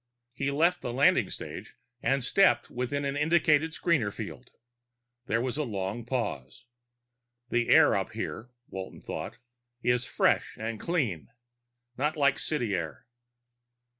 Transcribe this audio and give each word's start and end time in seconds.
He 0.33 0.49
left 0.49 0.81
the 0.81 0.91
landing 0.91 1.29
stage 1.29 1.75
and 2.01 2.23
stepped 2.23 2.71
within 2.71 3.05
an 3.05 3.15
indicated 3.15 3.71
screener 3.73 4.11
field. 4.11 4.49
There 5.27 5.41
was 5.43 5.57
a 5.57 5.63
long 5.63 6.05
pause. 6.05 6.65
The 7.51 7.69
air 7.69 7.95
up 7.95 8.13
here, 8.13 8.49
Walton 8.67 9.03
thought, 9.03 9.37
is 9.83 10.05
fresh 10.05 10.57
and 10.59 10.79
clean, 10.79 11.29
not 11.99 12.17
like 12.17 12.39
city 12.39 12.73
air. 12.73 13.05